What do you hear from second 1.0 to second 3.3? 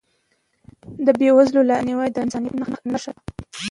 د بېوزلو لاسنیوی د انسانیت نښه ده.